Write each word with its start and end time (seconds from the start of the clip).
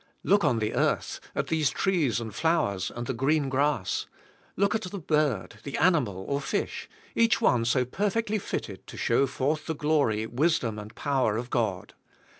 Look 0.23 0.43
on 0.43 0.57
the 0.57 0.73
earth, 0.73 1.19
at 1.35 1.45
these 1.45 1.69
trees 1.69 2.19
and 2.19 2.33
flowers 2.33 2.89
and 2.89 3.05
the 3.05 3.13
green 3.13 3.49
grass. 3.49 4.07
Look 4.57 4.73
at 4.73 4.81
the 4.81 4.97
bird, 4.97 5.59
the 5.63 5.77
animal, 5.77 6.17
or 6.27 6.41
fish— 6.41 6.89
each 7.15 7.39
one 7.39 7.65
so 7.65 7.85
perfectly 7.85 8.39
fitted 8.39 8.87
to 8.87 8.97
show 8.97 9.27
forth 9.27 9.67
the 9.67 9.75
glory, 9.75 10.25
wisdom 10.25 10.79
and 10.79 10.95
power 10.95 11.37
of 11.37 11.51
God. 11.51 11.93